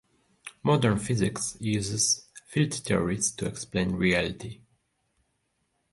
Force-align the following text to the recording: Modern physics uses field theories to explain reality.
Modern 0.63 0.97
physics 0.97 1.57
uses 1.59 2.27
field 2.47 2.73
theories 2.73 3.29
to 3.33 3.45
explain 3.45 3.91
reality. 3.91 4.61